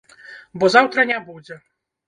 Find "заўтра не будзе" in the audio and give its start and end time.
0.77-1.61